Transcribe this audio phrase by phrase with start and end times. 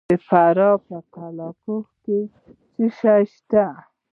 [0.09, 2.19] د فراه په قلعه کاه کې
[2.77, 3.65] څه شی شته؟